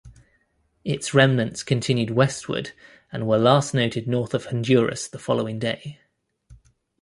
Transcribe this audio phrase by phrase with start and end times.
[0.83, 2.71] Its remnants continued westward
[3.11, 5.99] and were last noted north of Honduras the following day.